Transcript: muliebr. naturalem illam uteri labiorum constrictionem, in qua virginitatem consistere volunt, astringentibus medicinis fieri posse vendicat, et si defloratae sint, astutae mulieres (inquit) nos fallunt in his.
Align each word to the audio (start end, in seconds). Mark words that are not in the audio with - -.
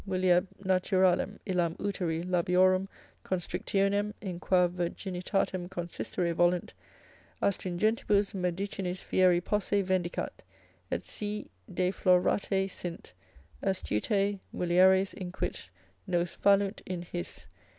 muliebr. 0.09 0.47
naturalem 0.65 1.37
illam 1.45 1.75
uteri 1.77 2.23
labiorum 2.25 2.87
constrictionem, 3.23 4.11
in 4.19 4.39
qua 4.39 4.65
virginitatem 4.67 5.69
consistere 5.69 6.33
volunt, 6.35 6.73
astringentibus 7.39 8.33
medicinis 8.33 9.03
fieri 9.03 9.39
posse 9.39 9.83
vendicat, 9.85 10.41
et 10.91 11.03
si 11.03 11.47
defloratae 11.71 12.67
sint, 12.67 13.13
astutae 13.63 14.39
mulieres 14.51 15.13
(inquit) 15.21 15.69
nos 16.07 16.33
fallunt 16.35 16.81
in 16.87 17.03
his. 17.03 17.45